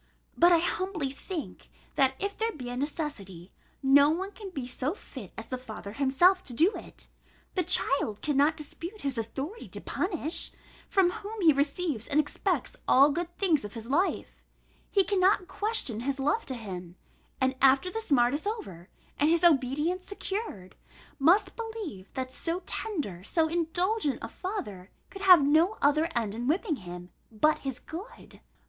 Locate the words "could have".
25.11-25.43